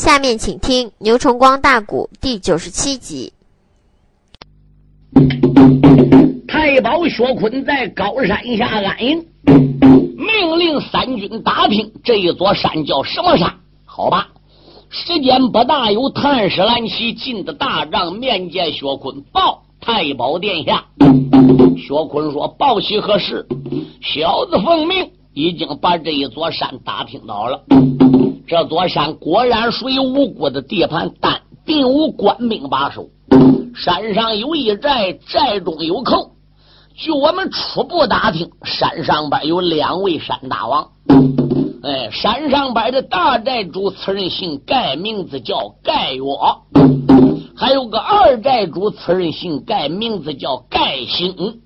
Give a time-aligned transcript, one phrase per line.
[0.00, 3.34] 下面请听《牛崇光大鼓》第九十七集。
[6.48, 13.52] 太保薛坤在高山下安营，命令三军打听这一座山叫什么山？
[13.84, 14.28] 好吧，
[14.88, 20.86] 时间不大，有探使蓝旗进的大帐面见薛坤，报太保殿下。
[21.76, 23.46] 薛坤说：“报喜何事？
[24.00, 27.62] 小子奉命，已经把这一座山打听到了。”
[28.50, 33.06] 这座山果然属于吴国的地盘，但并无官兵把守。
[33.76, 36.32] 山上有一寨，寨中有寇。
[36.96, 40.88] 据我们初步打听，山上边有两位山大王。
[41.84, 46.24] 哎，山上边的大寨主，此人姓盖，名字叫盖岳；
[47.54, 51.60] 还有个二寨主，此人姓盖，名字叫盖兴。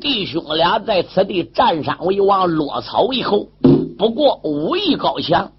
[0.00, 3.46] 弟兄俩在此地占山为王，落草为寇。
[3.98, 5.52] 不过武艺高强。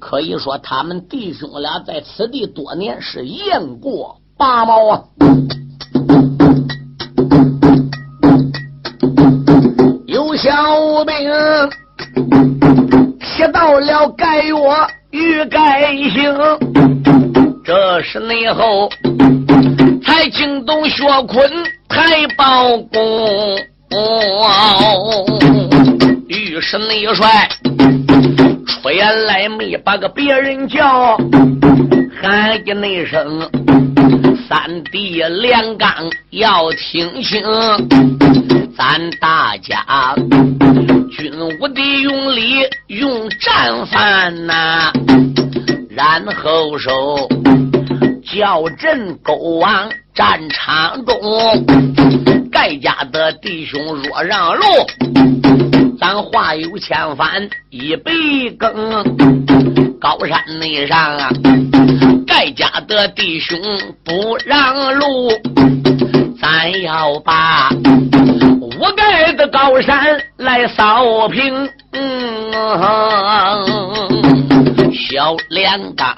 [0.00, 5.02] 可以说，他们弟兄俩在此地多年是雁过拔毛啊！
[10.06, 10.50] 有小
[11.04, 11.14] 兵
[13.20, 14.54] 提到了盖岳
[15.10, 16.34] 与盖兴，
[17.64, 18.88] 这是内后
[20.04, 21.50] 才惊动薛坤
[21.88, 23.56] 太保公，
[26.28, 27.48] 御史内帅。
[28.84, 31.16] 出言来没把个别人叫，
[32.20, 33.40] 喊一那声，
[34.46, 35.90] 三弟连刚
[36.28, 37.42] 要听清，
[38.76, 40.14] 咱大家
[41.16, 44.92] 军武的用力用战犯呐，
[45.88, 47.26] 然后手
[48.22, 51.18] 叫阵勾往战场中，
[52.52, 54.62] 盖家的弟兄若让路。
[55.98, 58.72] 咱话有千番一杯羹，
[60.00, 61.30] 高山内上啊，
[62.26, 63.58] 盖家的弟兄
[64.04, 65.30] 不让路，
[66.40, 67.70] 咱要把
[68.78, 71.68] 我盖的高山来扫平。
[71.92, 72.52] 嗯
[74.92, 76.16] 小连刚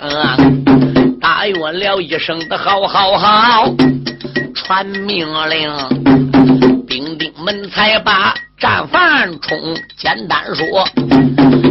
[1.20, 3.75] 答应了一声的好好好，
[4.54, 6.25] 传命令，
[6.96, 8.32] 兵丁们才把。
[8.58, 10.82] 战犯冲，简单说，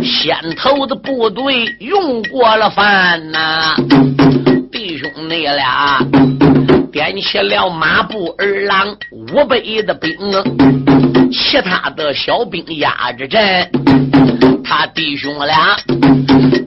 [0.04, 3.76] 先头的部队用过了饭呐，
[4.72, 6.00] 弟兄你俩
[6.92, 10.16] 点起了马步儿郎五百的兵，
[11.32, 13.68] 其他的小兵压着阵，
[14.64, 15.76] 他弟兄俩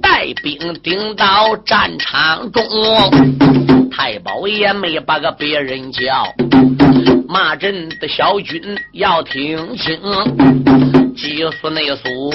[0.02, 2.64] 带兵顶到战场中，
[3.88, 6.34] 太保也没把个别人叫。
[7.28, 8.62] 骂阵的小军
[8.92, 9.98] 要听清，
[11.16, 12.30] 祭司内苏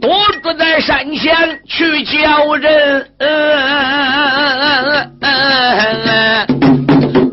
[0.00, 0.10] 躲
[0.42, 3.06] 住在山前去叫人，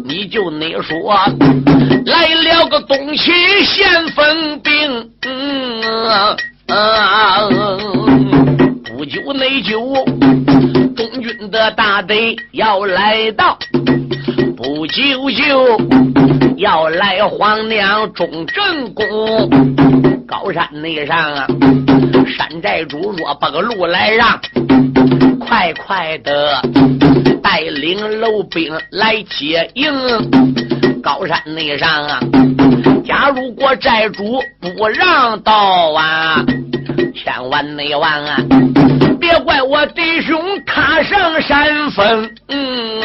[0.05, 0.97] 你就那说
[2.05, 3.31] 来了个东齐
[3.63, 5.09] 先锋兵，
[8.85, 9.79] 不久内就
[11.49, 13.57] 的大队要来到，
[14.55, 15.77] 不久就。
[16.57, 19.05] 要来皇娘中正宫，
[20.27, 21.45] 高山内上啊，
[22.35, 24.39] 山寨主若把个路来让，
[25.39, 26.59] 快快的
[27.43, 29.93] 带领楼兵来接应。
[31.03, 32.19] 高山内上啊，
[33.05, 36.43] 假如果寨主不让道啊，
[37.17, 38.37] 千万没忘啊，
[39.19, 42.29] 别怪我弟兄踏上山峰。
[42.47, 43.01] 嗯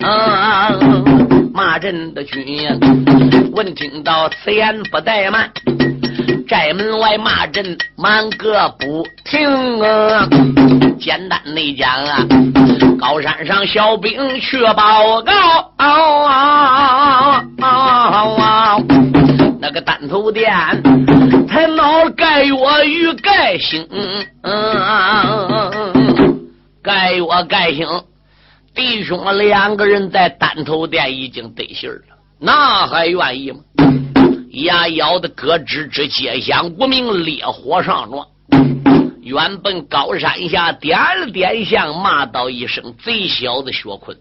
[0.00, 1.50] 嗯。
[1.54, 2.78] 骂阵的军，
[3.52, 5.50] 闻听到此言不怠慢，
[6.46, 10.28] 寨门外骂阵满个不停啊！
[10.98, 12.26] 简单的讲啊，
[12.98, 15.32] 高山上小兵去报告
[15.76, 17.68] 啊啊
[18.38, 18.76] 啊，
[19.60, 20.52] 那个单头店
[21.48, 22.54] 才闹盖月
[22.86, 23.86] 与盖兴，
[26.82, 27.86] 盖月盖兴。
[28.74, 33.58] 弟兄两个人在单头店已经得信了，那还愿意吗？
[34.62, 38.26] 牙咬的咯吱吱，街响无名，烈火上撞。
[39.22, 44.16] 原本高山下点了点香，骂道一声：“贼小子，薛坤，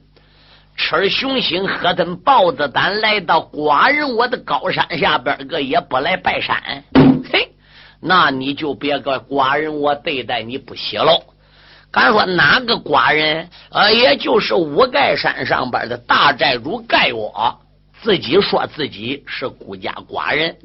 [0.75, 6.83] 吃雄心，喝顿豹子胆，来到寡人我的高山下边个也不来拜山。
[7.31, 7.53] 嘿，
[8.01, 11.23] 那你就别怪寡人我对待你不喜喽。”
[11.89, 13.49] 敢说哪个寡人？
[13.71, 17.61] 呃，也就是五盖山上边的大寨主盖我，
[18.01, 20.55] 自己说自己是孤家寡人。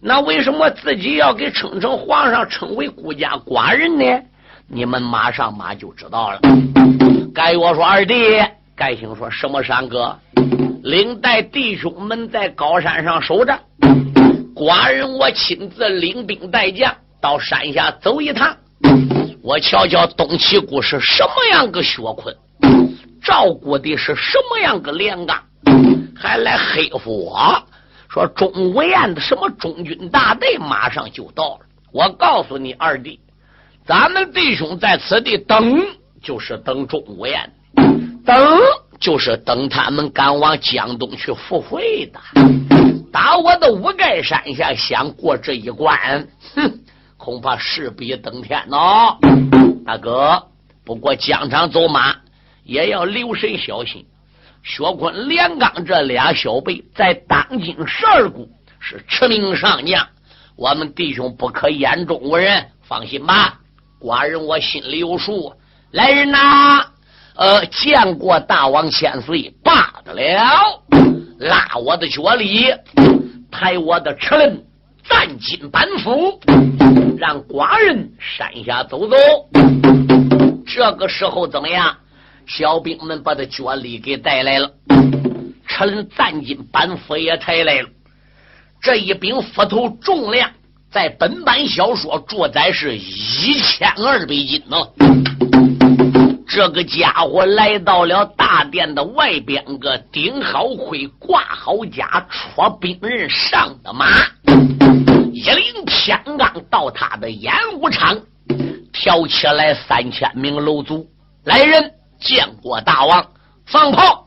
[0.00, 4.22] 那为什么自己要给称成皇上称为孤家寡人呢？
[4.66, 6.40] 你们马上马就知道了。
[7.34, 8.14] 该我说二弟，
[8.76, 10.18] 该兴说什么山哥，
[10.82, 13.58] 领带弟兄们在高山上守着，
[14.54, 18.56] 寡人我亲自领兵带将到山下走一趟，
[19.42, 22.34] 我瞧瞧东齐国是什么样个薛坤，
[23.22, 25.42] 赵国的是什么样个连刚，
[26.16, 27.62] 还来黑负我。
[28.08, 31.60] 说钟无艳的什么中军大队马上就到了，
[31.92, 33.18] 我告诉你二弟，
[33.84, 35.84] 咱们弟兄在此地等，
[36.22, 37.52] 就是等钟无艳，
[38.24, 38.60] 等
[39.00, 42.20] 就是等他们赶往江东去赴会的。
[43.12, 46.80] 打我的五盖山下想过这一关，哼，
[47.16, 49.18] 恐怕势比登天哦。
[49.84, 50.40] 大哥，
[50.84, 52.14] 不过疆场走马
[52.62, 54.06] 也要留神小心。
[54.64, 58.48] 薛坤、连刚这俩小辈在当今十二股
[58.80, 60.08] 是驰名上将，
[60.56, 63.60] 我们弟兄不可眼中无人，放心吧，
[64.00, 65.52] 寡人我心里有数。
[65.90, 66.86] 来人呐，
[67.36, 70.82] 呃，见过大王千岁，罢得了，
[71.38, 72.74] 拉我的脚里，
[73.50, 74.64] 抬我的车轮，
[75.06, 76.40] 暂进板斧，
[77.18, 79.16] 让寡人山下走走。
[80.66, 81.94] 这个时候怎么样？
[82.46, 84.70] 小兵们把他脚力给带来了，
[85.66, 87.88] 车轮战金板斧也抬来了。
[88.80, 90.50] 这一柄斧头重量
[90.90, 94.76] 在本版小说注载是一千二百斤呢。
[96.46, 104.06] 这个家伙来到了大殿的外边，个顶好盔，挂好甲，戳兵刃，上的马，
[105.32, 108.20] 一领偏刚到他的演武场，
[108.92, 111.08] 挑起来三千名楼卒
[111.44, 111.90] 来人。
[112.24, 113.26] 见过大王，
[113.66, 114.26] 放炮，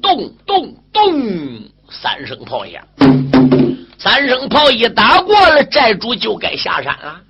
[0.00, 2.82] 咚咚咚，三声炮响，
[3.98, 7.20] 三声炮一打过了，寨主就该下山了。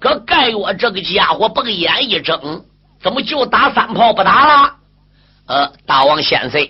[0.00, 2.64] 可盖我这个家伙把个眼一睁，
[3.02, 4.76] 怎么就打三炮不打了？
[5.46, 6.66] 呃，大王先生，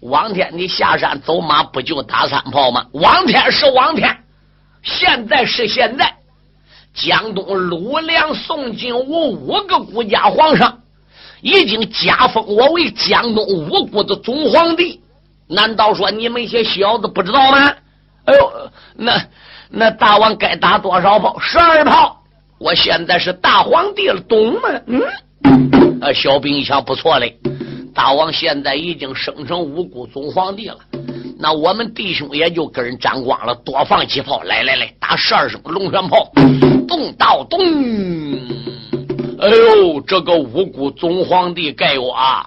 [0.00, 2.86] 往天你下山走马不就打三炮吗？
[2.92, 4.24] 王天是王天，
[4.82, 6.16] 现在是现在，
[6.94, 10.80] 江东鲁梁宋金吴五个国家皇上。
[11.44, 15.00] 已经加封我为江东五国的总皇帝，
[15.46, 17.74] 难道说你们一些小子不知道吗？
[18.24, 18.52] 哎呦，
[18.96, 19.22] 那
[19.68, 21.38] 那大王该打多少炮？
[21.38, 22.18] 十二炮。
[22.58, 24.60] 我现在是大皇帝了，懂吗？
[24.86, 25.02] 嗯，
[26.00, 27.36] 啊，小兵一想不错嘞，
[27.92, 30.78] 大王现在已经升成五国总皇帝了，
[31.38, 36.32] 那我们弟兄也就跟人沾光了，多放几炮，来来来，打十二声龙泉炮，
[36.88, 37.58] 咚到咚。
[39.44, 42.46] 哎呦，这个五谷宗皇帝盖我啊，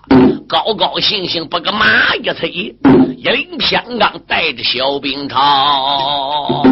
[0.49, 2.75] 高高兴兴把个马一催，一
[3.21, 6.63] 领偏刚，带着小兵朝，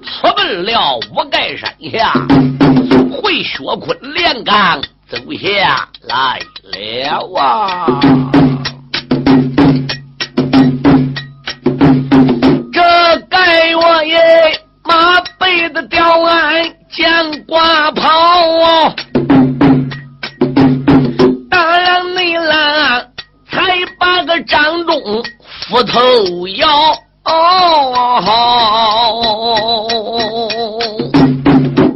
[0.00, 2.10] 出奔了五盖山下，
[3.20, 4.80] 会学坤连岗
[5.10, 6.40] 走下来
[6.72, 8.00] 了啊！
[12.72, 12.80] 这
[13.28, 14.18] 盖我耶，
[14.84, 18.08] 马背的吊鞍，将挂袍
[24.34, 24.44] 哦。
[24.46, 25.22] 张忠
[25.68, 26.66] 斧头摇，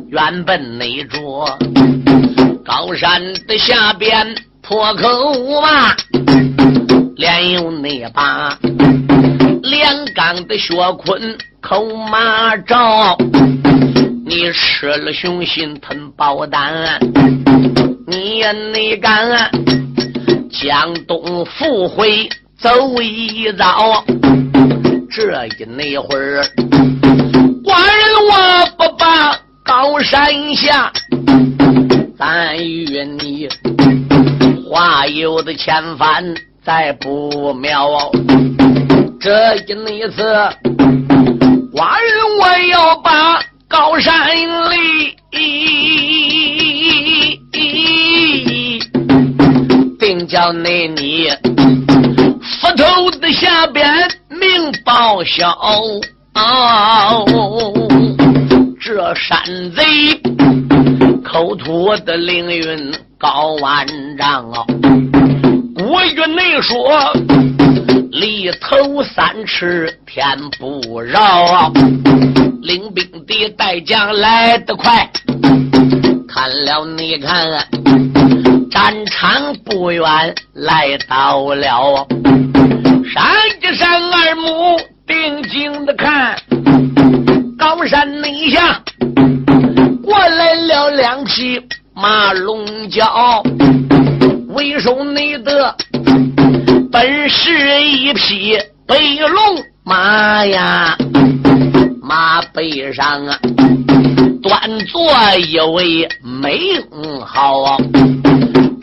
[0.09, 1.59] 原本那着
[2.65, 5.95] 高山的下边破口骂，
[7.17, 8.57] 连有那把
[9.63, 13.17] 连钢的血坤口马罩，
[14.25, 17.01] 你吃了雄心吞宝胆，
[18.07, 19.51] 你也你敢？
[20.61, 24.05] 江东复回走一遭，
[25.09, 26.43] 这一那会儿，
[27.63, 30.93] 寡人我不把高山下，
[32.19, 33.49] 但愿你
[34.69, 36.35] 话有的千帆
[36.65, 38.11] 再不妙。
[39.21, 40.23] 这一那次，
[41.73, 45.15] 寡人我要把高山里。
[50.29, 51.27] 叫那你
[52.61, 53.91] 斧头的下边
[54.29, 55.59] 命报销，
[58.79, 59.41] 这山
[59.73, 59.83] 贼
[61.25, 63.87] 口吐的凌云高万
[64.19, 64.67] 丈啊！
[65.75, 67.11] 古语内说
[68.11, 70.23] 里头三尺天
[70.59, 71.73] 不饶啊，
[72.61, 75.11] 领兵的带将来得快，
[76.29, 77.67] 看了你看。
[78.71, 80.03] 战场不远
[80.53, 82.07] 来到了，
[83.13, 83.25] 山
[83.63, 86.37] 一山二目定睛的看，
[87.59, 88.83] 高山内下
[90.05, 91.61] 过来了两匹
[91.95, 93.43] 马龙角，
[94.49, 95.75] 为首内的
[96.93, 100.97] 本是一匹白龙马呀，
[102.03, 103.39] 马背上啊
[104.43, 107.77] 端坐一位美英豪，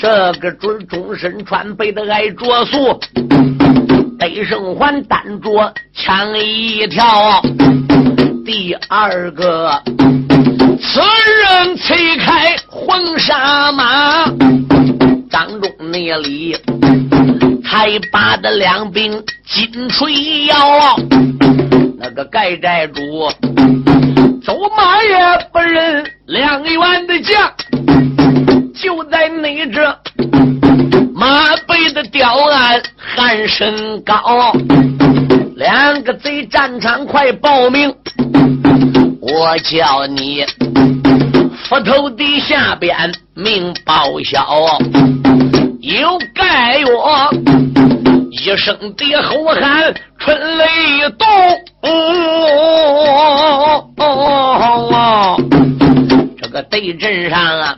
[0.05, 3.00] 这个准终身穿背的挨着素。
[4.19, 7.41] 背生还单着枪一条，
[8.45, 9.81] 第二个，
[10.79, 11.01] 此
[11.41, 14.25] 人催开黄沙马，
[15.31, 16.55] 掌中那里
[17.63, 19.12] 才把的两柄
[19.47, 20.55] 金锤摇，
[21.97, 23.01] 那个盖寨主
[24.45, 25.17] 走马也
[25.51, 27.51] 不认两员的将，
[28.75, 29.98] 就在你这。
[31.13, 34.51] 马背的吊鞍，喊声高，
[35.55, 37.96] 两个贼战场快报名，
[39.22, 40.46] 我叫你
[41.70, 44.77] 斧头底下边命报销，
[45.79, 47.34] 有盖我
[48.32, 50.65] 一声的吼喊，春雷
[51.17, 51.27] 动，
[51.82, 54.05] 哦哦哦哦哦
[54.60, 55.38] 哦哦
[56.55, 57.75] 个对阵上啊。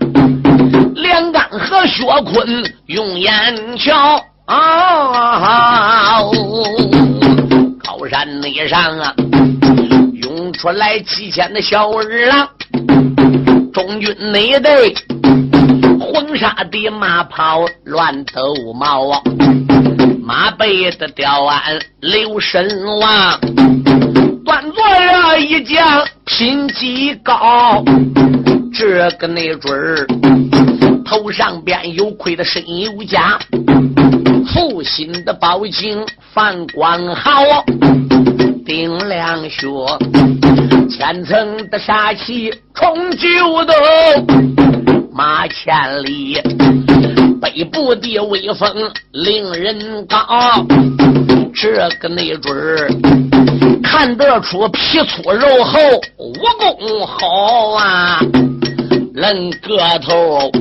[0.93, 6.21] 梁刚和薛坤用眼瞧啊，
[7.83, 9.11] 高山内上啊，
[10.21, 12.47] 涌出来几千的小儿郎，
[13.73, 14.93] 中军内队
[15.99, 19.23] 黄沙的马跑乱斗毛，
[20.21, 22.69] 马背的吊鞍留神
[22.99, 23.39] 望，
[24.47, 27.83] 端坐着一将品级高，
[28.73, 30.07] 这个那准儿。
[31.03, 33.37] 头上边有盔的身有甲，
[34.53, 36.01] 负心的宝镜
[36.33, 37.41] 反光好，
[38.65, 39.67] 顶亮靴，
[40.89, 43.73] 千层的杀气冲九斗，
[45.11, 46.41] 马千里，
[47.41, 48.69] 北部的威风
[49.11, 50.17] 令人高，
[51.53, 52.89] 这个没准儿
[53.83, 55.79] 看得出皮粗肉厚，
[56.17, 58.19] 武功好啊，
[59.13, 60.51] 论个头。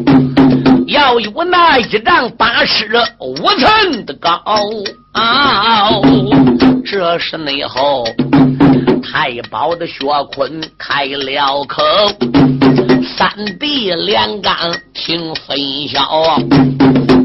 [0.87, 4.40] 要有那一丈八尺五寸的高
[5.12, 5.90] 啊，
[6.85, 8.04] 这是内后
[9.02, 9.97] 太保的薛
[10.33, 11.83] 坤开了口，
[13.05, 14.55] 三弟连刚
[14.95, 15.57] 听分
[15.88, 16.38] 晓，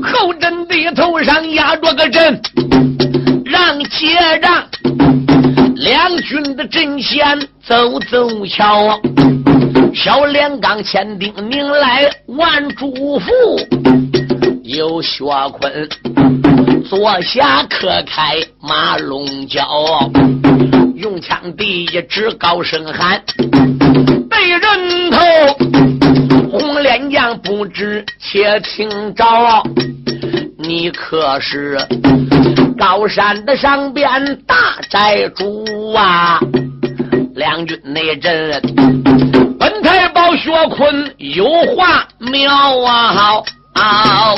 [0.04, 2.42] 后阵的头上压着个阵，
[3.46, 4.64] 让接让。
[5.76, 7.26] 两军的阵线
[7.64, 9.00] 走走瞧。
[9.94, 13.28] 小连刚千叮咛来万嘱咐，
[14.64, 15.24] 有薛
[15.54, 15.90] 坤
[16.88, 19.68] 坐下可开马龙角，
[20.96, 23.22] 用枪第一指高声喊：
[24.52, 25.18] 人头
[26.52, 29.24] 红脸将不知且听着，
[30.58, 31.78] 你可是
[32.78, 34.56] 高山的上边大
[34.90, 36.40] 寨主啊！
[37.36, 38.62] 两军内阵。
[39.60, 43.38] 本太保薛坤有话妙啊！
[43.74, 44.36] 好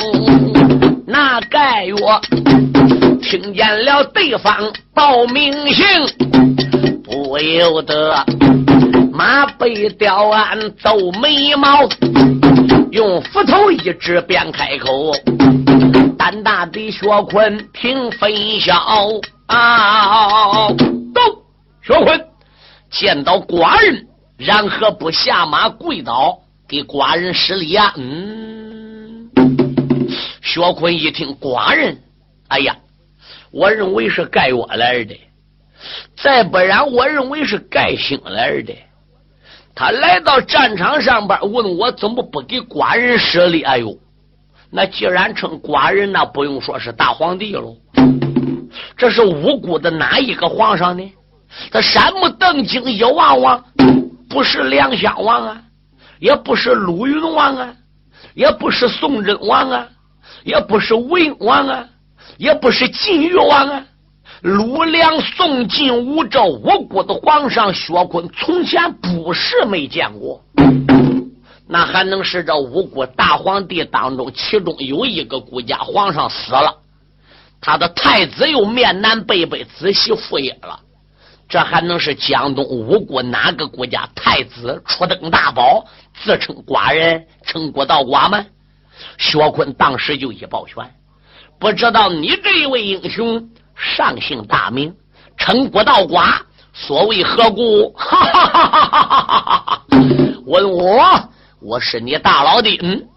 [1.06, 2.20] 那盖我
[3.20, 4.54] 听见了对方
[4.94, 6.53] 报名姓，
[7.34, 8.14] 不由得
[9.12, 11.80] 马背吊鞍皱眉毛，
[12.92, 15.12] 用斧头一指便开口：
[16.16, 18.76] 胆大的薛坤听分晓
[19.48, 20.68] 啊！
[20.68, 21.42] 走，
[21.82, 22.24] 薛坤
[22.88, 24.06] 见到寡人。
[24.36, 26.38] 然何不下马跪倒，
[26.68, 27.92] 给寡人施礼呀？
[27.96, 29.28] 嗯，
[30.40, 32.00] 薛坤一听寡人，
[32.46, 32.76] 哎呀，
[33.50, 35.18] 我认为是盖我来的，
[36.16, 38.74] 再不然我认为是盖兴来的。
[39.74, 43.62] 他来到战场上边，问我怎么不给寡人施礼？
[43.62, 43.98] 哎呦，
[44.70, 47.76] 那既然称寡人，那不用说是大皇帝喽。
[48.96, 51.12] 这是无辜的哪一个皇上呢？
[51.70, 53.64] 他山木登京一望望。
[54.28, 55.62] 不是梁襄王啊，
[56.18, 57.72] 也不是鲁云王啊，
[58.34, 59.86] 也不是宋真王啊，
[60.42, 61.86] 也不是魏王啊，
[62.36, 63.84] 也不是晋越王啊。
[64.44, 70.44] 鲁梁宋晋武这五国的皇上薛坤，从前不是没见过，
[71.66, 76.76] 那还能是这五国大皇帝当中，其中有一个国家皇上死了，
[77.58, 80.78] 他的太子又面南背北，子媳妇也了。
[81.48, 85.86] 这还能是江东五国哪个国家太子初登大宝，
[86.22, 88.44] 自称寡人，称国道寡吗？
[89.16, 90.84] 薛坤当时就一抱拳，
[91.58, 94.94] 不知道你这位英雄上姓大名，
[95.36, 96.40] 称国道寡，
[96.72, 97.90] 所谓何故？
[97.90, 99.82] 哈哈哈哈哈哈！
[100.46, 101.28] 问我，
[101.60, 102.78] 我是你大老弟。
[102.82, 103.08] 嗯，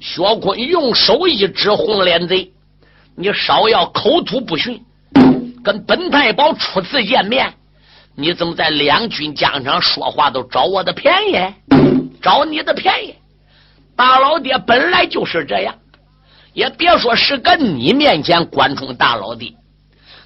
[0.00, 2.52] 薛坤用手一指红脸贼，
[3.16, 4.84] 你少要口吐不逊，
[5.64, 7.54] 跟本太保初次见面，
[8.14, 11.36] 你怎么在两军疆场说话都找我的便宜？
[12.20, 13.14] 找你的便宜？
[13.96, 15.74] 大老爹本来就是这样，
[16.52, 19.56] 也别说是跟你面前关冲大老弟，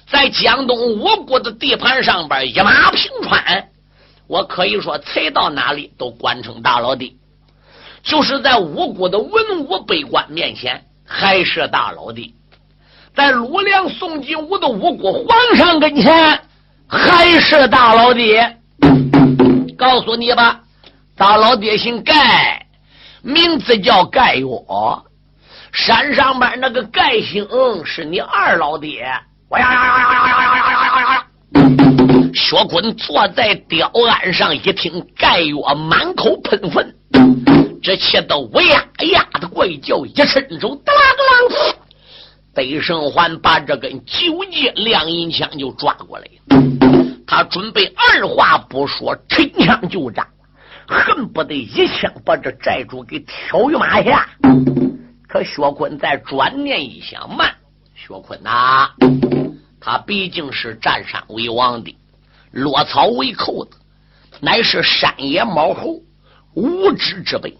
[0.09, 3.67] 在江东五谷的地盘上边一马平川，
[4.27, 7.17] 我可以说踩到哪里都关称大老弟。
[8.03, 12.33] 就是在五谷的文武百官面前还是大老弟，
[13.13, 16.41] 在鲁梁宋金武的五谷皇上跟前
[16.87, 18.39] 还是大老弟。
[19.77, 20.61] 告诉你吧，
[21.17, 22.65] 大老爹姓盖。
[23.21, 24.47] 名字叫盖岳，
[25.73, 27.45] 山上边那个盖姓
[27.83, 29.11] 是你二老爹。
[29.49, 31.25] 我呀呀呀呀呀呀呀呀呀呀！
[32.33, 36.93] 薛坤坐在吊案上，一听盖岳满口喷粪，
[37.81, 41.75] 这气得乌呀呀的怪叫，一伸手，哒啦啦，
[42.53, 46.27] 北胜环把这根九节亮银枪就抓过来
[47.25, 50.27] 他准备二话不说，抻枪就扎。
[50.89, 54.27] 恨不得一枪把这寨主给挑于马下，
[55.27, 57.53] 可薛坤再转念一想，慢，
[58.07, 58.91] 薛坤呐，
[59.81, 61.97] 他毕竟是占山为王的，
[62.51, 63.71] 落草为寇的，
[64.39, 65.99] 乃是山野猫猴
[66.53, 67.57] 无知之辈。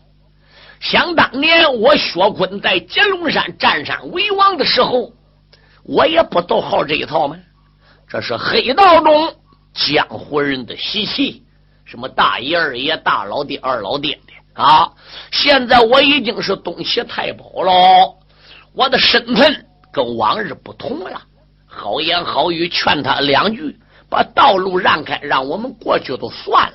[0.80, 5.12] 想当年我薛坤在金龙山占山为王的时候，
[5.84, 7.36] 我也不都好这一套吗？
[8.08, 9.36] 这是黑道中
[9.74, 11.44] 江湖人的习气。
[11.84, 14.94] 什么大爷、二爷、大老爹、二老爹的啊！
[15.32, 18.16] 现在我已经是东西太保了，
[18.74, 19.67] 我的身份
[19.98, 21.20] 跟往日不同了。
[21.66, 23.76] 好言好语劝他两句，
[24.08, 26.74] 把道路让开，让我们过去都算了。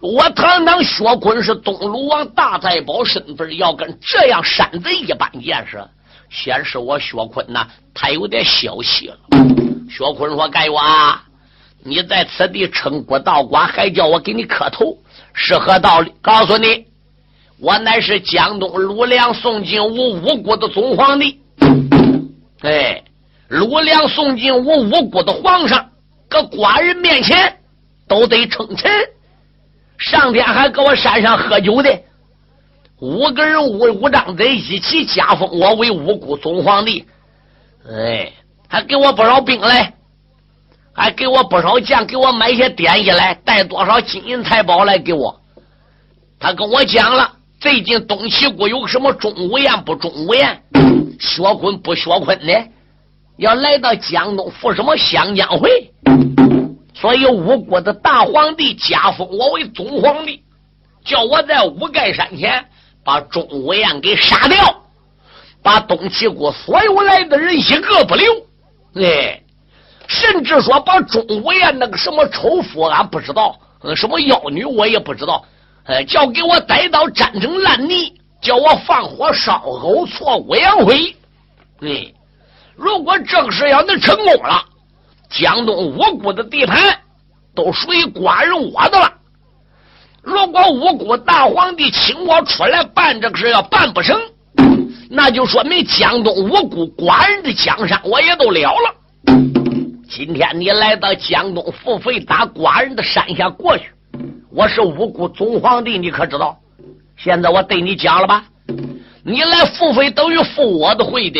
[0.00, 5.82] 我堂堂薛坤是东鲁王大太保身份，要跟这样山贼一般见识，
[6.28, 9.16] 显示我薛坤呐，他有点小气了。
[9.88, 10.78] 薛坤说：“该我。”
[11.82, 14.98] 你在此地称国道馆，还叫我给你磕头，
[15.32, 16.12] 是何道理？
[16.20, 16.84] 告诉你，
[17.58, 21.40] 我乃是江东鲁梁宋金武五国的总皇帝。
[22.62, 23.02] 哎，
[23.48, 25.90] 鲁梁宋金武五国的皇上，
[26.28, 27.58] 搁寡人面前
[28.06, 28.90] 都得称臣。
[29.96, 32.02] 上天还搁我山上喝酒的，
[33.00, 37.06] 五个人五五张嘴一起加封我为五国总皇帝。
[37.88, 38.32] 哎，
[38.68, 39.94] 还给我不少兵来。
[40.92, 45.40] 还给我不少将，给我买些点衣来，带多少金银财宝来给我。
[46.38, 50.62] 他跟我讲了，最近东齐国有什么中午宴不中午宴，
[51.18, 52.68] 薛坤不薛坤的，
[53.36, 55.90] 要来到江东赴什么湘江会，
[56.94, 60.42] 所以吴国的大皇帝加封我为总皇帝，
[61.04, 62.66] 叫我在五盖山前
[63.04, 64.82] 把钟无艳给杀掉，
[65.62, 68.46] 把东齐国所有来的人一个不留。
[68.94, 69.40] 哎。
[70.12, 73.56] 甚至说把钟无艳那个什么丑妇，俺不知道，
[73.94, 75.44] 什么妖女我也不知道，
[75.84, 81.16] 呃，叫给我逮到粘成烂泥，叫我放火烧狗错乌阳会。
[81.80, 82.12] 哎，
[82.74, 84.64] 如果这个事要能成功了，
[85.28, 86.98] 江东五谷的地盘
[87.54, 89.12] 都属于寡人我的了。
[90.22, 94.18] 如果五谷大皇帝请我出来办这个事要办不成，
[95.10, 98.94] 那就说明江东五谷寡人的江山我也都了了。
[100.08, 103.90] 今天你来到江东付费打寡人的山下过去，
[104.50, 106.58] 我是五谷总皇帝，你可知道？
[107.22, 108.42] 现在我对你讲了吧，
[109.22, 111.38] 你来付费等于付我的会的，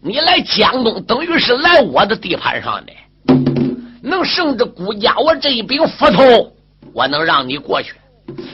[0.00, 2.92] 你来江东等于是来我的地盘上的，
[4.00, 6.52] 能胜着顾家我这一柄斧头，
[6.94, 7.94] 我能让你过去，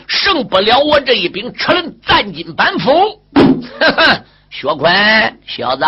[0.06, 2.90] 胜不了我这一柄车轮战金板斧。
[4.48, 4.90] 薛坤，
[5.46, 5.84] 小子，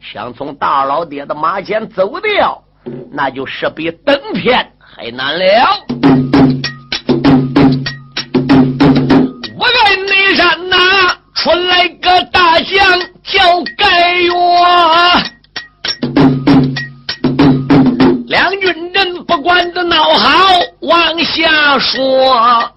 [0.00, 2.60] 想从大老爹的马前走掉，
[3.12, 6.57] 那就是比登天还难了。
[11.78, 12.76] 来个大将
[13.22, 13.38] 叫
[13.76, 14.32] 盖岳，
[18.26, 20.28] 两军人不管的闹好，
[20.80, 22.68] 往下说。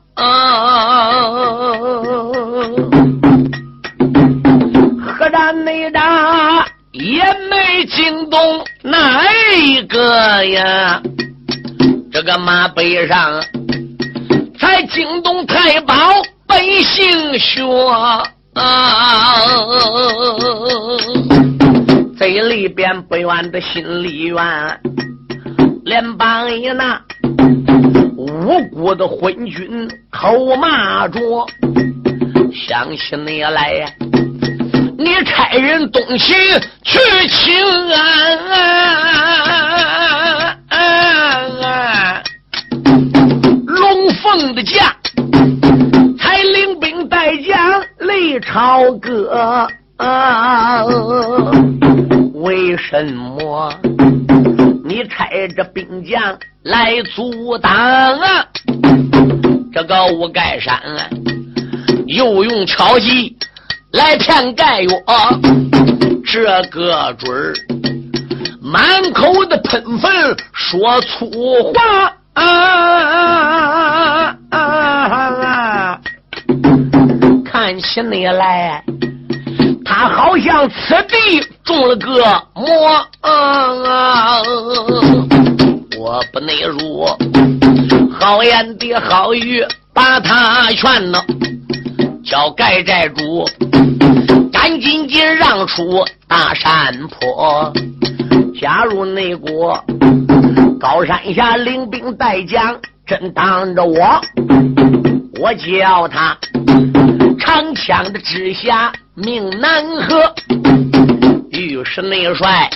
[5.18, 9.24] 何战内打也没惊动哪
[9.56, 11.02] 一个呀？
[12.14, 13.44] 这个马背上
[14.60, 15.96] 才惊动太保
[16.46, 17.64] 本姓薛
[18.62, 19.26] 啊！
[22.20, 24.38] 这里边不远的心里怨，
[25.84, 27.02] 连帮一那
[28.16, 31.20] 无辜的昏君口骂着，
[32.54, 33.88] 想起你来呀，
[34.98, 36.34] 你差人东西
[36.84, 37.56] 去请
[40.70, 42.24] 安，
[43.66, 44.96] 龙凤的家，
[47.12, 49.68] 领兵带将雷朝歌。
[52.34, 53.72] 为什么
[54.84, 56.20] 你差着兵将
[56.64, 58.48] 来阻挡啊？
[59.74, 61.08] 这个吴盖山啊，
[62.08, 63.38] 又用巧计
[63.92, 64.90] 来骗盖月，
[66.26, 67.54] 这个准儿
[68.62, 71.30] 满口的喷粪说粗
[71.74, 72.12] 话
[74.50, 76.02] 啊！
[77.64, 78.84] 看起你来。
[79.86, 82.66] 他好像此地中了个魔，
[85.96, 87.06] 我不内如
[88.20, 91.24] 好言的好语把他劝呢，
[92.26, 93.46] 叫盖寨主
[94.52, 97.72] 赶紧紧让出大山坡，
[98.60, 99.80] 加入内国
[100.80, 104.20] 高山下领兵带将，真当着我，
[105.40, 106.36] 我叫他
[107.84, 108.94] 枪的之下。
[109.14, 110.34] 命难合，
[111.52, 112.70] 御史内帅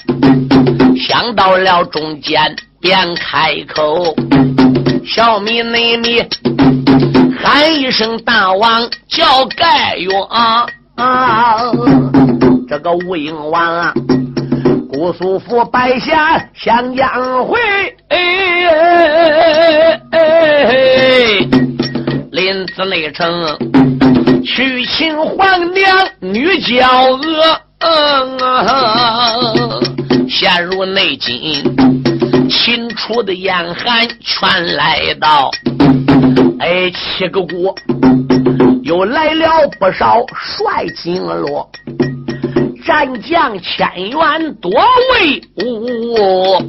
[0.97, 4.13] 想到了中间，便开口
[5.05, 6.21] ：“小米内米，
[7.41, 10.65] 喊一声大王，叫盖勇啊！
[12.67, 13.93] 这个吴英王啊，
[14.91, 17.57] 姑苏府白下湘江会，
[22.31, 23.57] 临子内城。”
[24.45, 26.87] 娶亲皇娘女娇
[27.79, 29.81] 娥，
[30.29, 31.63] 陷入内境，
[32.47, 35.49] 秦楚的严寒全来到。
[36.59, 37.75] 哎，七个国
[38.83, 41.67] 又来了不少帅金罗，
[42.85, 46.59] 战将千员多威武，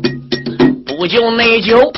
[0.96, 1.92] 不就内疚。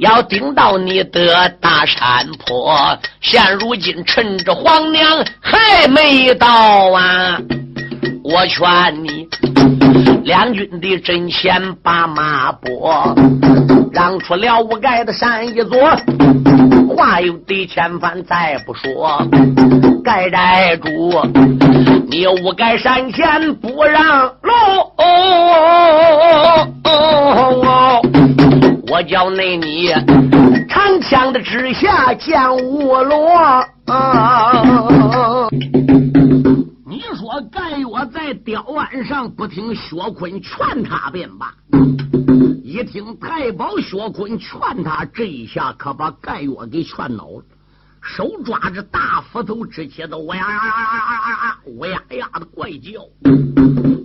[0.00, 6.46] 要顶到你的大山坡，现如今趁着皇娘还没到
[6.92, 7.40] 啊！
[8.22, 9.26] 我劝你，
[10.24, 13.14] 两军的阵前把马拨，
[13.92, 15.78] 让出了五盖的山一座，
[16.96, 19.26] 话有得千番再不说。
[20.02, 20.88] 盖寨主，
[22.08, 24.52] 你五盖山前不让路。
[28.90, 29.90] 我叫那你
[30.68, 33.64] 长枪的指下将我落。
[35.50, 35.83] 你
[37.34, 41.52] 说盖月在吊案上不听薛坤劝他便罢，
[42.62, 47.42] 一听太保薛坤劝他，这一下可把盖月给劝恼了，
[48.00, 53.02] 手抓着大斧头直接的哇呀呀呀呀呀呀乌呀呀的怪叫，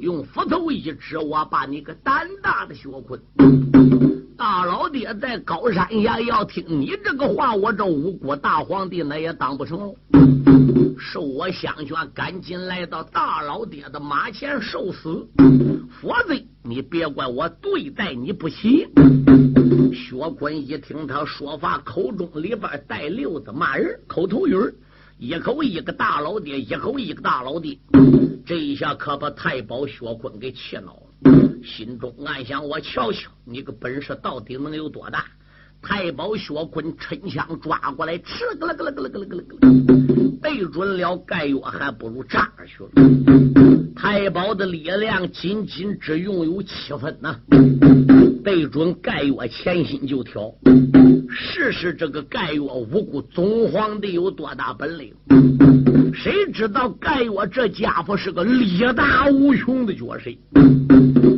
[0.09, 3.21] 用斧头一指，我把你个胆大的薛坤！
[4.35, 9.93] 大老爹在高山下要听你这个话，我这五国大皇帝那也当不成。
[10.97, 15.27] 受我相劝，赶紧来到大老爹的马前受死，
[16.01, 18.87] 否则你别怪我对待你不起。
[19.93, 24.55] 薛坤一听他说法，口中里边带溜子骂人，口头语
[25.21, 27.77] 一口一个大老爹，一口一个大老爹，
[28.45, 31.61] 这一下可把太保薛坤给气恼了。
[31.61, 35.25] 心中暗想：我瞧瞧你个本事到底能有多大？
[35.81, 39.57] 太保薛坤抻枪抓过来，哧个了个了个了个了个了个，
[40.41, 42.89] 对准了盖月，还不如炸去了。
[43.97, 47.35] 太保的力量仅仅只拥有七分呐，
[48.41, 50.55] 对准盖月前心就挑。
[51.29, 55.13] 试试这个盖月无辜总皇帝有多大本领？
[56.13, 60.29] 谁知道盖月这家伙是个力大无穷的角色？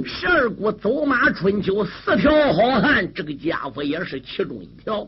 [0.03, 5.07] 十二国走马春秋四条好汉，这个家伙也是其中一条。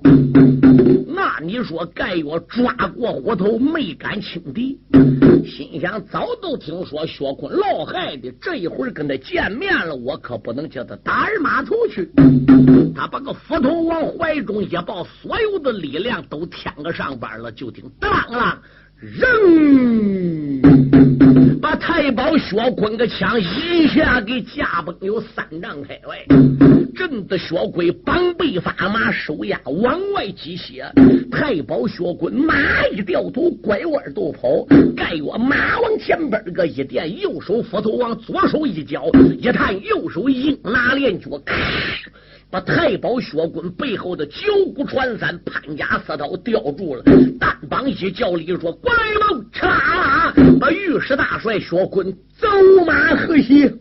[1.07, 4.79] 那你说盖月抓过虎头，没敢轻敌，
[5.45, 12.09] 心想早都听说薛坤老害的，这一会儿跟他见面了，我可不能叫他打人马头去。
[12.95, 18.57] 他把个斧头往怀中一抱，所有的力量都添个上班了，就听当啷。
[18.99, 21.02] 扔！
[21.63, 26.25] 把太保薛坤个枪一下给架崩有三丈开外，
[26.93, 30.83] 震得薛坤膀背发麻，手压往外挤血。
[31.31, 32.53] 太保薛坤马
[32.91, 34.65] 一掉头，拐弯就跑。
[34.93, 39.01] 盖月马往前边个一垫，右手斧头往左手一交，
[39.39, 41.55] 一探右手硬拿连脚，咔！
[42.53, 44.43] 把太保薛滚背后的九
[44.75, 47.01] 股穿山、潘家四刀吊住了。
[47.39, 52.47] 单膀一叫里说：“过来喽！”嚓，把御史大帅薛滚走
[52.85, 53.71] 马河西。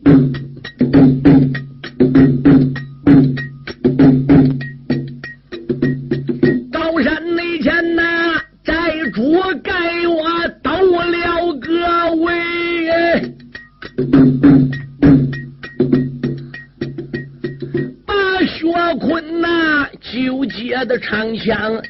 [21.13, 21.82] 长枪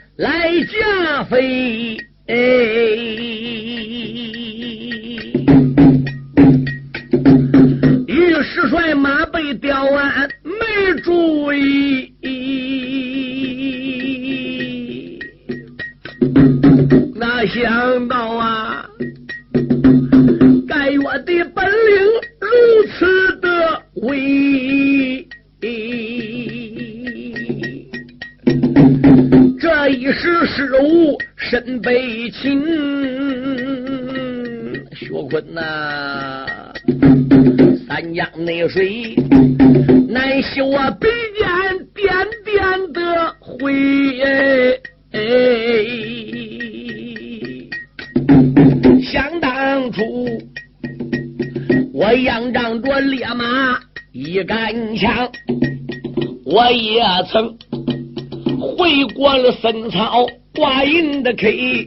[61.43, 61.87] 印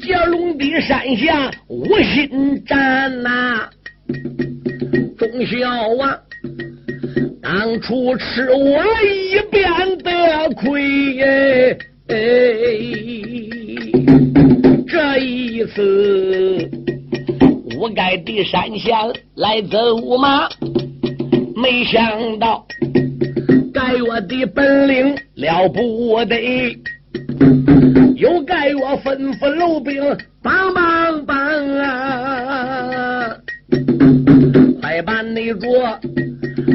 [0.00, 3.68] 接龙的山下无心战呐，
[5.18, 6.16] 忠孝王
[7.42, 9.64] 当初吃我一边
[9.98, 10.10] 的
[10.54, 11.76] 亏，
[14.88, 16.70] 这一次
[17.78, 20.48] 我该的山下来走马，
[21.56, 22.64] 没想到。
[23.74, 26.74] 盖我的本领了不得，
[28.16, 30.02] 又盖我吩咐楼兵
[30.42, 31.36] 帮帮帮
[31.78, 33.36] 啊！
[34.80, 35.68] 快把那着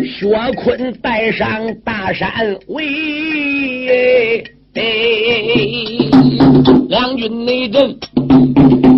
[0.06, 2.30] 薛坤带上大山
[2.68, 4.44] 围，
[6.90, 7.98] 两军内阵，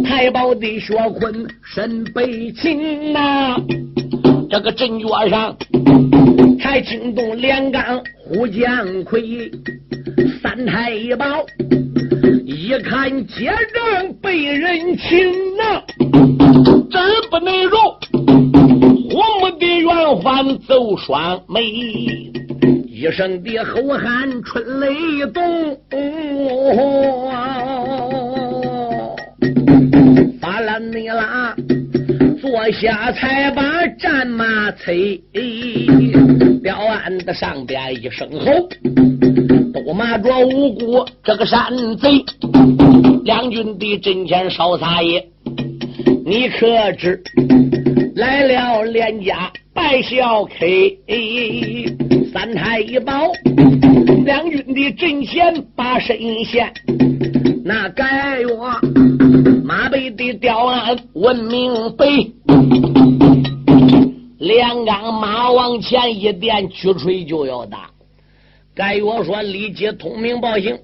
[0.04, 3.56] 太保的薛坤身被擒呐，
[4.50, 5.56] 这个阵脚上。
[6.60, 9.52] 才惊动两杆虎将魁，
[10.56, 11.44] 三太保
[12.46, 15.82] 一看街上被人擒呐，
[16.92, 17.82] 真不能容，
[19.10, 21.64] 我们的元欢奏双眉，
[22.86, 25.76] 一声的吼喊春雷动，
[30.40, 31.56] 发了你啦。
[32.40, 35.20] 坐下，才把战马催。
[36.62, 38.70] 吊鞍的上边一声吼，
[39.74, 42.24] 都骂着无辜这个山贼。
[43.24, 45.26] 两军的阵前少撒野，
[46.26, 47.24] 你可知
[48.16, 51.00] 来了连家败小 K，
[52.32, 53.32] 三太一保，
[54.26, 56.72] 两军的阵前把身陷。
[57.66, 58.78] 那该我
[59.64, 62.32] 马背的吊鞍闻名北，
[64.38, 67.93] 两杆马往前一垫，举锤就要打。
[68.76, 70.80] 该我说立即通明报信，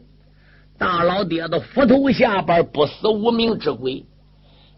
[0.78, 4.06] 大老爹的斧头下边不死无名之鬼。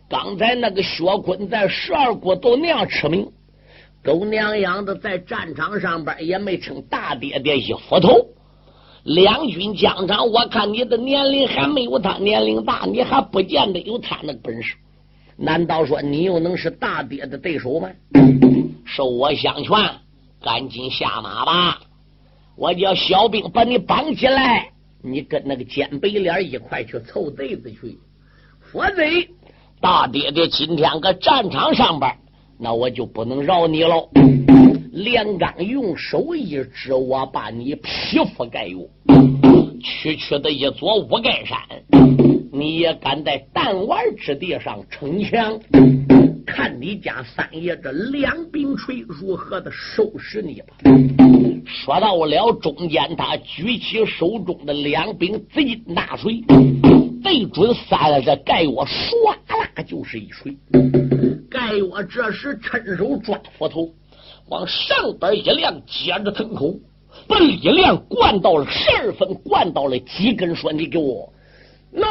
[0.10, 3.32] 刚才那个薛坤在十二国都那样出名，
[4.04, 8.28] 狗娘养的在战场上边也没称大爹爹一斧头。
[9.04, 14.76] 两军疆场，我看你的年龄还没有他年龄大，你还不见得有他那个本事。
[15.38, 17.90] 难道说你又能是大爹的对手吗？
[18.86, 19.76] 受我相劝，
[20.42, 21.80] 赶紧下马吧！
[22.56, 24.70] 我叫小兵把你绑起来，
[25.02, 27.98] 你跟那个尖白脸一块去凑对子去。
[28.60, 29.30] 佛贼，
[29.80, 32.12] 大爹爹今天搁战场上边，
[32.60, 34.10] 那我就不能饶你喽。
[34.92, 38.90] 连刚用手一指，我把你皮肤盖哟！
[39.82, 41.58] 区区的一座五盖山，
[42.52, 45.60] 你也敢在弹丸之地上逞强？
[46.46, 50.68] 看你家三爷这两柄锤如何的收拾你吧！
[51.66, 56.44] 说到了中间，他举起手中的两柄紫金大锤，
[57.24, 60.58] 对准三爷这盖我，唰啦就是一锤。
[61.50, 63.90] 盖我这时趁手抓斧头。
[64.50, 66.76] 往上边一亮，接着腾口，
[67.26, 71.32] 把力量灌到了十二分，灌到了几根，说你给我
[71.90, 72.06] 那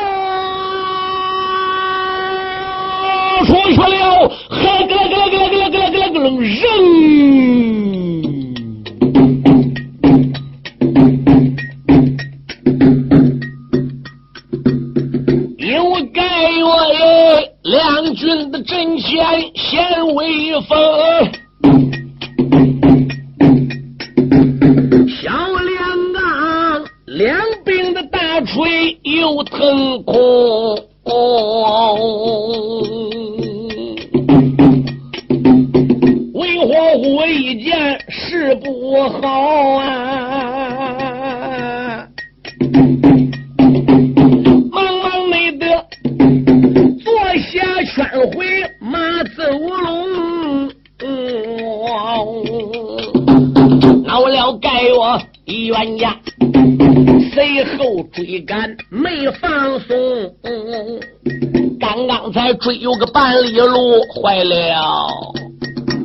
[3.44, 6.60] 出去了，还咯咯咯咯咯咯咯咯扔。
[15.58, 15.66] 有
[16.12, 16.18] 盖
[16.62, 19.24] 我耶，两军的阵前
[64.22, 65.08] 坏了，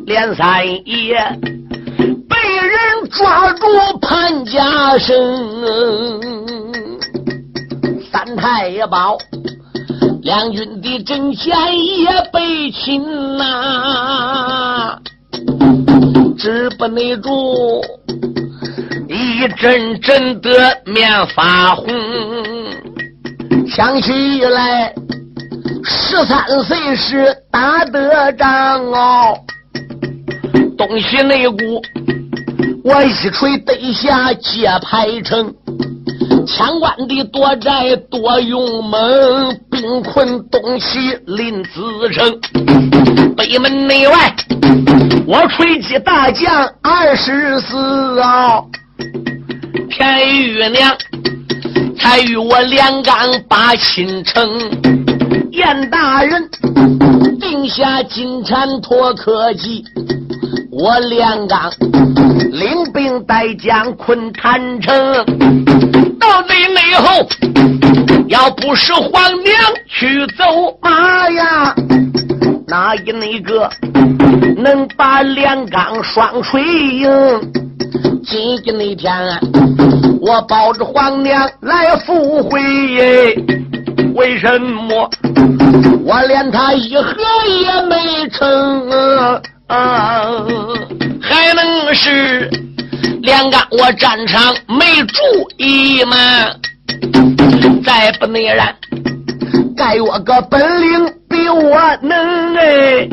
[0.05, 1.15] 连三爷
[2.29, 3.65] 被人抓住
[4.01, 6.21] 潘家生，
[8.11, 9.17] 三太保
[10.21, 11.53] 两军的阵前
[11.97, 14.97] 也被擒呐。
[16.37, 17.81] 止不内住，
[19.09, 20.49] 一阵阵的
[20.85, 21.85] 面发红，
[23.67, 24.93] 想起来
[25.87, 29.37] 十三岁时打的仗哦，
[30.77, 31.57] 东西内鼓
[32.83, 35.53] 我一锤得下界牌城，
[36.47, 42.39] 枪关的多寨多勇猛，兵困东西临子城，
[43.35, 44.35] 北门内外。
[45.27, 48.61] 我锤击大将二十四啊，
[49.89, 50.95] 田玉娘
[51.99, 53.17] 才与我连杆
[53.47, 54.47] 把亲城，
[55.55, 56.49] 燕大人
[57.39, 59.85] 定下金蝉脱壳计，
[60.69, 61.71] 我连岗
[62.51, 64.93] 领兵带将困坛城，
[66.19, 67.25] 到贼内后，
[68.27, 69.11] 要不是皇
[69.43, 69.55] 娘
[69.87, 71.73] 去走马呀。
[72.67, 73.69] 哪一那个
[74.57, 77.09] 能把连岗双锤赢？
[78.25, 79.39] 今天那天，
[80.19, 83.35] 我抱着皇娘来赴会耶。
[84.15, 85.09] 为什么
[86.05, 87.13] 我连他一合
[87.47, 88.89] 也没成？
[89.67, 90.23] 啊，
[91.21, 92.49] 还能是
[93.21, 95.21] 连个我战场没注
[95.57, 96.15] 意吗？
[97.83, 98.73] 再不那然。
[99.75, 103.09] 该我个本领比我能哎，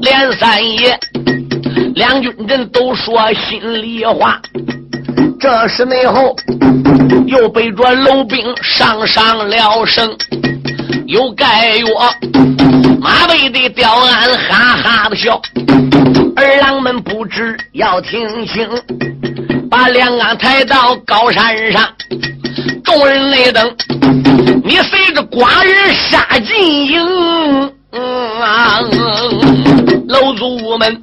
[0.00, 0.98] 连三爷、
[1.94, 4.40] 两军阵都说心里话。
[5.38, 6.34] 这时内后
[7.26, 10.16] 又背着楼兵上上了声，
[11.06, 12.12] 又盖我
[13.00, 15.40] 马背的吊鞍哈哈的笑。
[16.36, 18.68] 儿郎们不知要听清，
[19.70, 21.82] 把两杆抬到高山上。
[22.84, 23.74] 众人内等，
[24.64, 27.72] 你随着寡人杀进营。
[30.08, 31.00] 楼主们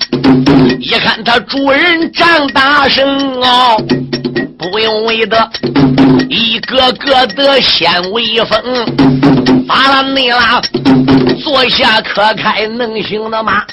[0.80, 3.06] 一看他主人张大生
[3.42, 3.78] 哦，
[4.58, 5.50] 不用为的，
[6.30, 9.66] 一个个的显威风。
[9.68, 10.62] 法拉内拉
[11.44, 13.63] 坐下可开能行的马，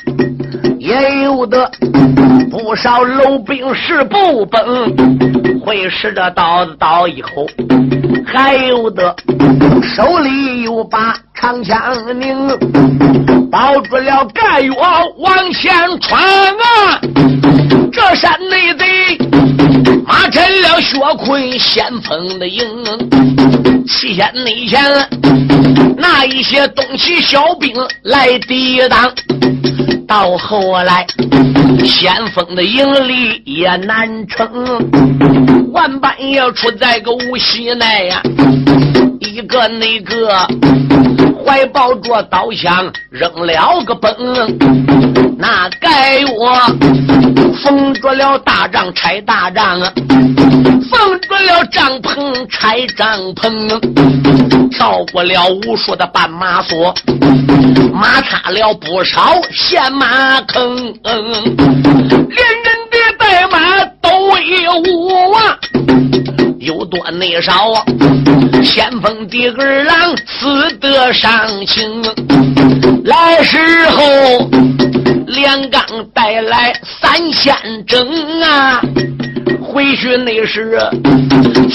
[0.79, 1.71] 也有的
[2.51, 7.47] 不少楼兵是不崩，会使着刀子刀一口。
[8.27, 9.15] 还有的
[9.95, 12.37] 手里有把长枪拧，
[13.51, 14.75] 保住了盖月
[15.17, 17.01] 往前闯啊！
[17.91, 19.17] 这山内贼
[20.07, 22.63] 马成了薛坤先锋的营，
[23.89, 24.83] 七天内前
[25.97, 27.73] 那一些东西小兵
[28.03, 29.11] 来抵挡，
[30.07, 31.07] 到后来
[31.83, 34.47] 先锋的营里也难成。
[35.73, 38.21] 万般要出在个无锡内呀，
[39.21, 40.47] 一个那个
[41.51, 44.15] 怀抱着刀枪扔了个崩，
[45.37, 46.57] 那该我
[47.61, 49.93] 封着了大帐拆大帐啊，
[50.89, 56.95] 封着了帐篷拆帐篷，跳过了无数的绊马索，
[57.93, 62.80] 马踏了不少陷马坑，连人
[63.31, 65.59] 的带马都有啊。
[66.59, 67.85] 有多内少啊？
[68.63, 71.31] 先锋的儿郎死得伤
[71.67, 72.03] 情。
[73.05, 73.59] 来时
[73.91, 74.51] 候，
[75.27, 77.55] 连刚带来三千
[77.87, 78.83] 整啊！
[79.63, 80.79] 回去那时，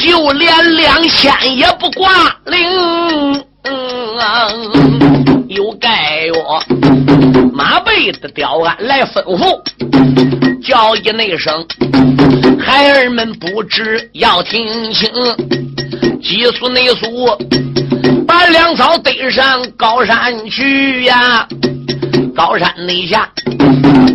[0.03, 2.12] 就连两千也不挂
[2.45, 3.43] 零。
[3.66, 6.63] 嗯有盖我
[7.51, 9.59] 马背的刁案来吩咐，
[10.61, 11.66] 叫一那声，
[12.59, 15.09] 孩儿们不知要听清。
[16.22, 17.38] 急速内速，
[18.28, 21.47] 把粮草堆上高山去呀！
[22.36, 23.29] 高山内下，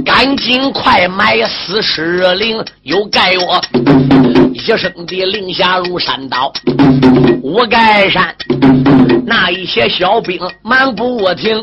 [0.04, 3.58] 赶紧快买四十铃，有盖我。
[4.52, 6.52] 一声的令下如山倒，
[7.42, 8.34] 我盖山
[9.24, 11.56] 那一些小兵忙不停，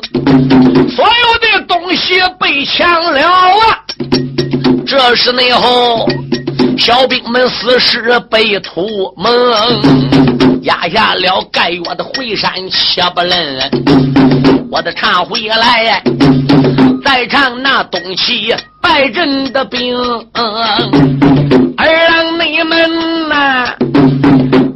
[0.90, 3.86] 所有的东西被抢了啊！
[4.86, 6.08] 这时内后，
[6.78, 9.32] 小兵们死尸被屠蒙，
[10.62, 13.38] 压下了盖月的回山切不楞。
[14.70, 16.02] 我的唱回来，
[17.04, 19.98] 再唱那东西败阵的兵。
[21.78, 23.74] 儿郎你们呐，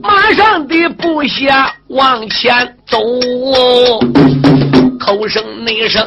[0.01, 2.97] 马上的部下往前走，
[4.99, 6.05] 口声内声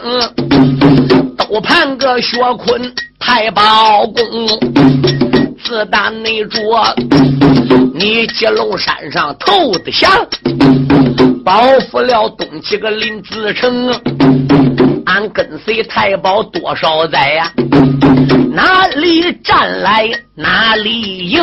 [1.36, 5.33] 都盼个薛坤太保公。
[5.64, 6.60] 自打那着
[7.94, 10.10] 你接龙山上头的降，
[11.42, 13.88] 报复了东七个林子成，
[15.06, 17.50] 俺跟随太保多少载呀？
[18.52, 21.42] 哪里战来哪里赢，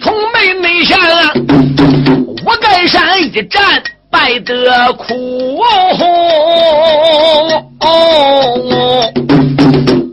[0.00, 0.98] 从没内向，
[2.46, 5.62] 我盖山一战败得苦。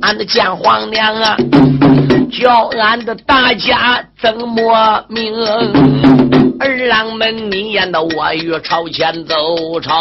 [0.01, 1.37] 俺的见皇娘啊，
[2.31, 5.33] 叫俺的大家怎么命？
[6.59, 9.35] 儿郎们，你演的我与朝前走
[9.81, 9.91] 朝，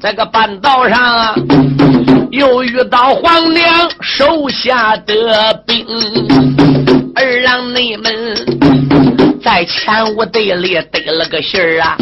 [0.00, 1.34] 这个半道上啊。
[2.32, 3.64] 又遇到皇娘
[4.00, 5.86] 手下的兵，
[7.14, 8.12] 二郎你们
[9.42, 11.96] 在前屋队里得了个信儿啊，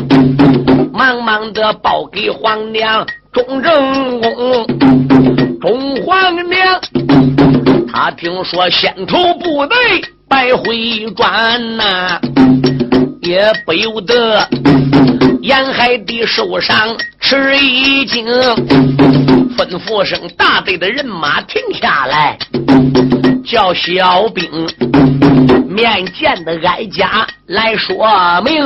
[0.93, 4.67] 忙忙的报给皇娘钟正公。
[5.61, 6.81] 钟皇娘，
[7.93, 9.77] 他听说先头部队
[10.29, 12.21] 败回转呐，
[13.23, 14.49] 也不由得。
[15.43, 18.25] 沿海的受伤吃一惊，
[19.57, 22.39] 吩咐声大队的人马停下来，
[23.45, 24.49] 叫小兵
[25.69, 28.07] 面见的哀家来说
[28.45, 28.65] 明。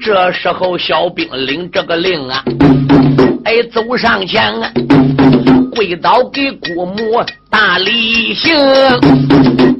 [0.00, 2.42] 这时候小兵领这个令啊，
[3.46, 4.52] 哎，走上前，
[5.72, 8.52] 跪倒给姑母大礼行，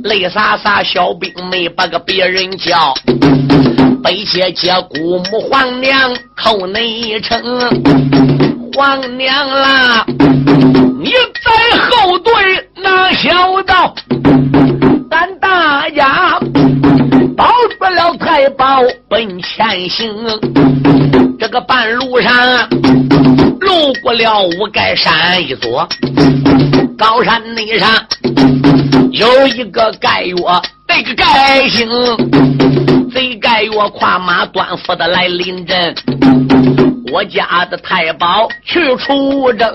[0.04, 2.94] 泪洒洒，小兵没把个别人叫。
[4.04, 7.42] 背些接姑母皇娘叩内称，
[8.72, 10.06] 皇娘啦，
[11.00, 11.10] 你
[11.42, 12.32] 在后队
[12.76, 13.92] 哪小道？
[15.10, 16.38] 咱大家
[17.36, 20.08] 保住了太保奔前行，
[21.38, 22.32] 这个半路上
[23.60, 25.86] 路过了五盖山一座
[26.96, 27.88] 高山内上，
[29.12, 30.34] 有一个盖月，
[30.88, 31.86] 这个盖星。
[33.12, 35.94] 贼盖月跨马端斧的来临阵，
[37.10, 39.72] 我家的太保去出征，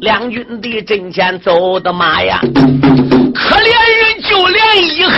[0.00, 3.66] 两军的阵前走的马呀，可怜
[4.00, 5.12] 人就连一合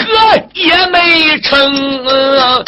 [0.55, 2.67] 也没成。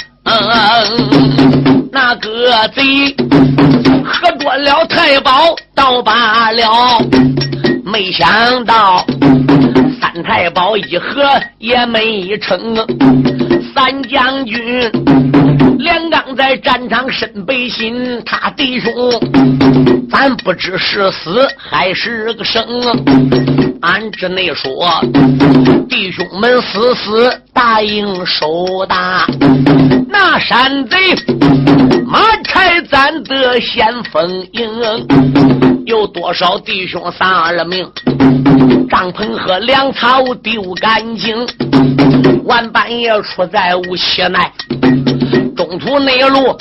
[1.91, 2.82] 那个贼
[4.05, 6.98] 喝多了太保倒罢了，
[7.84, 9.06] 没想到
[10.00, 11.22] 三太保一合
[11.58, 12.74] 也没成。
[13.72, 14.90] 三将军
[15.78, 18.92] 连刚在战场身背心，他弟兄，
[20.10, 22.60] 咱不知是死还是个生。
[23.80, 25.00] 俺只内说，
[25.88, 29.24] 弟兄们死死答应收打
[30.08, 30.96] 那山贼，
[32.04, 35.67] 马拆咱得先锋营。
[35.86, 37.88] 有多少弟兄丧了命？
[38.90, 41.46] 帐篷和粮草丢干净，
[42.44, 44.38] 晚半夜出在无期内，
[45.54, 46.56] 中途内路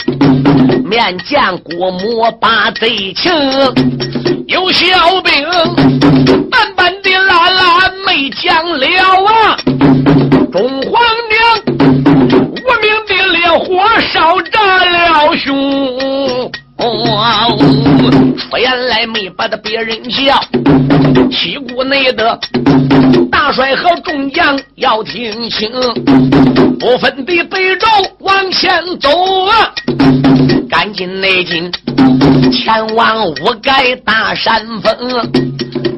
[0.85, 3.31] 面见姑母把贼情，
[4.47, 4.85] 有小
[5.21, 5.47] 兵
[6.51, 8.85] 慢慢的拉拉没讲了
[9.25, 9.57] 啊，
[10.51, 11.39] 中皇娘
[12.27, 16.51] 无名的烈火烧炸了胸。
[16.77, 17.57] 哦，
[18.37, 20.39] 出言来没把他别人叫，
[21.31, 22.39] 旗鼓内的
[23.31, 25.71] 大帅和众将要听清，
[26.79, 27.87] 不分的北周
[28.19, 29.09] 往前走
[29.45, 29.73] 啊，
[30.69, 31.71] 赶紧内进，
[32.51, 34.93] 前往五盖大山峰，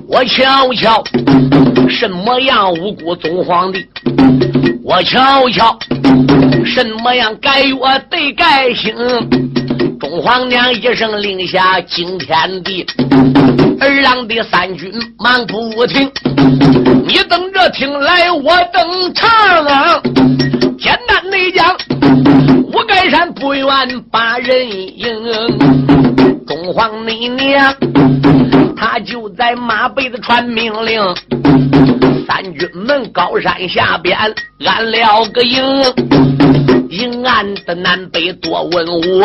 [0.07, 1.03] 我瞧瞧
[1.89, 3.85] 什么样五谷宗皇帝，
[4.83, 5.77] 我瞧瞧
[6.65, 8.95] 什么样该我得该行。
[10.21, 12.85] 皇娘一声令下，惊天地，
[13.79, 16.11] 二郎的三军忙不停。
[17.05, 19.29] 你等着听来，我等唱
[19.65, 20.01] 啊！
[20.77, 21.73] 简单的讲，
[22.65, 23.65] 五盖山不愿
[24.11, 25.07] 把人迎。
[26.45, 27.73] 中皇你娘，
[28.75, 31.01] 他就在马背子传命令，
[32.27, 34.17] 三军们高山下边
[34.65, 35.63] 安了个营，
[36.89, 39.21] 营安的南北多文武，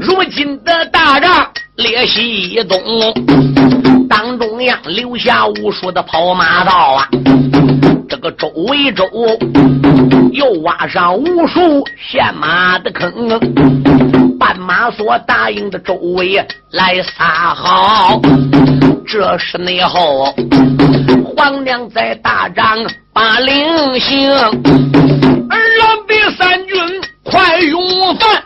[0.00, 2.78] 如今的大仗列西东，
[4.08, 7.08] 当中央留下无数的跑马道啊，
[8.08, 9.04] 这个周围周
[10.30, 13.28] 又挖上无数陷马的坑。
[14.38, 16.36] 绊马所答应的周围
[16.70, 18.20] 来撒好，
[19.04, 20.32] 这是内后。
[21.36, 22.64] 皇娘在大帐
[23.12, 24.30] 把令行，
[25.50, 26.76] 而俺的三军
[27.22, 28.42] 快用饭，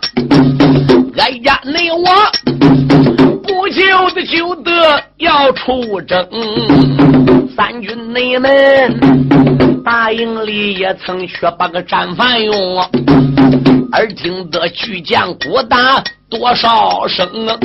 [1.18, 2.06] 哀家内我
[3.42, 3.82] 不久
[4.14, 6.26] 的就得要出征，
[7.56, 12.54] 三军内们大营里也曾缺把个战犯用。
[13.90, 17.56] 而听得巨将鼓打多少声啊！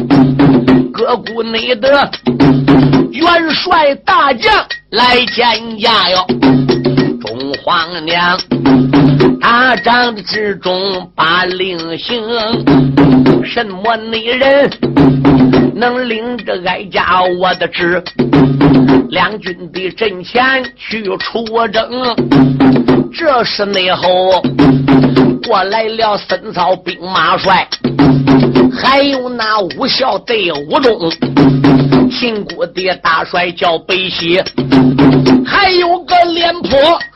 [0.93, 2.09] 各股内的
[3.13, 4.51] 元帅大将
[4.89, 6.25] 来见驾哟！
[7.21, 8.39] 中皇娘
[9.39, 12.19] 大帐之中把令行，
[13.45, 14.67] 什么内人
[15.75, 18.03] 能领着哀家我的旨？
[19.13, 20.41] 两军的阵前
[20.75, 21.87] 去出征，
[23.13, 24.41] 这是内后。
[25.45, 27.67] 过来了，森草兵马帅，
[28.75, 31.11] 还有那武校队伍中，
[32.09, 34.41] 秦国的大帅叫北西，
[35.45, 36.71] 还有个廉颇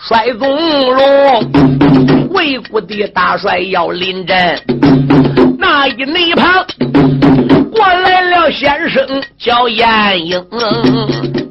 [0.07, 0.55] 帅宗
[0.93, 4.61] 龙，魏国的大帅要临阵，
[5.57, 6.63] 那一内旁
[7.77, 9.07] 过来了，先生
[9.37, 9.87] 叫晏
[10.25, 10.43] 婴，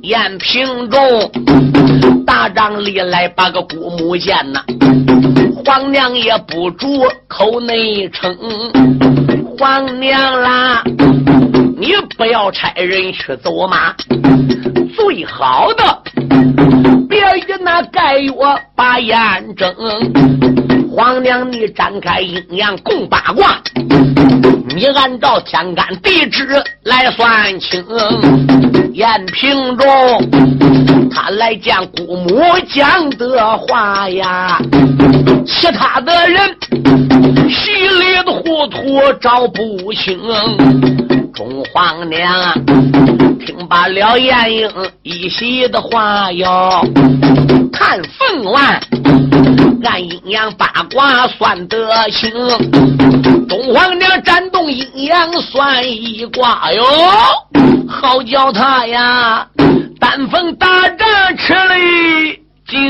[0.02, 1.00] 晏平中，
[2.26, 4.60] 大帐里来把个姑母见呐。
[5.64, 8.36] 皇娘也不住口内称，
[9.56, 10.82] 皇娘啦，
[11.78, 13.94] 你不要差人去走马，
[14.96, 16.02] 最好的
[17.08, 19.72] 别与那盖药把眼睁。
[20.96, 23.60] 皇娘你展开阴阳共八卦，
[24.74, 26.48] 你按照天干地支
[26.84, 27.84] 来算清。
[28.94, 29.86] 燕平中，
[31.10, 34.58] 他来见姑母讲的话呀。
[35.46, 36.56] 其他的人
[37.50, 40.18] 稀里糊涂找不清，
[41.36, 42.54] 中皇娘
[43.44, 44.70] 听罢了晏婴
[45.02, 46.82] 一席的话哟，
[47.70, 48.80] 看凤丸
[49.84, 52.32] 按阴阳八卦算得清，
[53.46, 56.82] 中皇娘展动阴阳算一卦哟，
[57.86, 59.46] 好叫他呀，
[60.00, 61.74] 丹凤大战吃了。
[62.66, 62.86] 惊！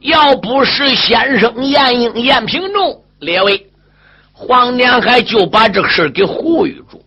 [0.00, 3.66] 要不是先生晏婴、晏平仲列位，
[4.32, 7.04] 皇娘还就把这个事给呼吁住，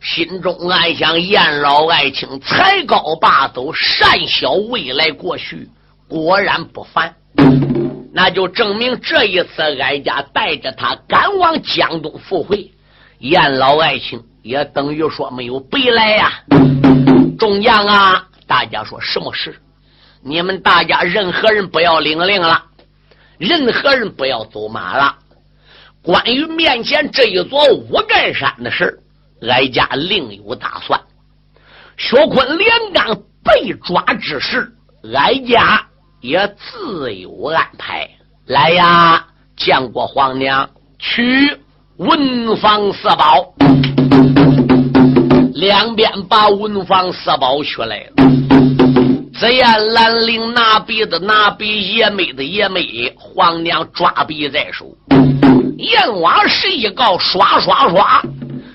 [0.00, 5.68] 心中暗想：晏老爱卿才高八斗，善晓未来过去，
[6.08, 7.14] 果然不凡。
[8.14, 12.70] 那就证明这一次哀家带着他赶往江东赴会，
[13.18, 14.22] 晏老爱卿。
[14.42, 16.32] 也等于说没有白来呀！
[17.36, 19.60] 众将啊，大家说什么事？
[20.28, 22.64] 你们大家任何人不要领令了，
[23.38, 25.14] 任何人不要走马了。
[26.02, 28.98] 关于面前这一座五盖山的事
[29.48, 31.00] 哀家另有打算。
[31.96, 34.72] 薛坤连刚被抓之事，
[35.14, 35.86] 哀家
[36.20, 38.10] 也自有安排。
[38.46, 39.24] 来呀，
[39.56, 40.68] 见过皇娘，
[40.98, 41.56] 取
[41.98, 43.54] 文房四宝。
[45.54, 48.45] 两边把文房四宝取来了，
[49.38, 54.96] 紫燕兰陵拿笔的拿笔，爷妹的爷妹，皇娘抓笔在手，
[55.76, 58.22] 阎王是一告，刷刷刷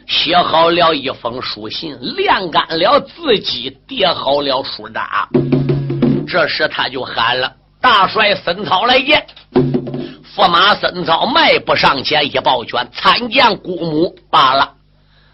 [0.07, 5.27] 写好了一封书信，晾干了自己，叠好了书札。
[6.27, 7.51] 这时他就喊了
[7.81, 9.25] ：“大帅孙操来见。”
[10.35, 14.73] 驸马孙操迈步上前，一抱拳：“参见姑母罢了。”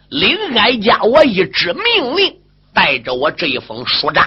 [0.09, 2.34] 领哀家我一纸命令，
[2.73, 4.25] 带着我这一封书札，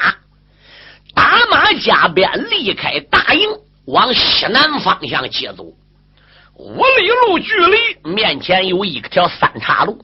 [1.21, 3.47] 打马加鞭离开大营，
[3.85, 5.65] 往西南方向接走。
[6.55, 10.03] 五里路距离，面前有一条三岔路，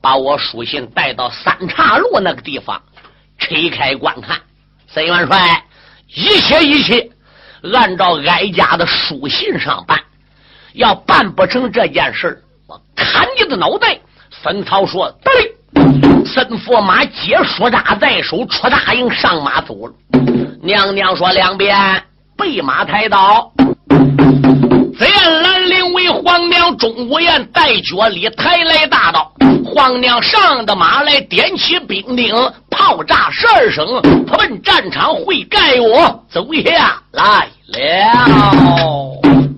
[0.00, 2.82] 把我书信带到三岔路那个地方，
[3.38, 4.40] 拆开观看。
[4.86, 5.62] 孙元帅，
[6.08, 7.10] 一切一切
[7.74, 10.00] 按照哀家的书信上办，
[10.72, 14.00] 要办不成这件事我砍你的脑袋！
[14.30, 19.92] 孙操说：“得嘞。”孙驸马接书扎在手，出大营上马走了。
[20.62, 21.76] 娘娘说：“两边
[22.36, 23.50] 备马抬刀。”
[24.98, 29.30] 紫燕兰陵为皇娘钟无艳带脚里抬来大刀，
[29.64, 32.34] 皇娘上的马来点起兵丁，
[32.70, 33.86] 炮炸十二声，
[34.26, 39.55] 他奔战场会盖我走下来了。